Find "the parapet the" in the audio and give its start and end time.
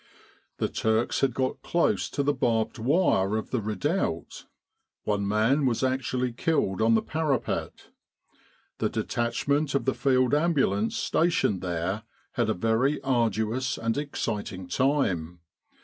6.95-8.89